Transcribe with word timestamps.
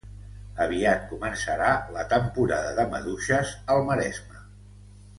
Aviat 0.63 1.03
començarà 1.11 1.67
la 1.97 2.07
temporada 2.15 2.73
de 2.81 2.89
maduixes 2.97 3.55
al 3.75 3.87
Maresme 3.93 4.43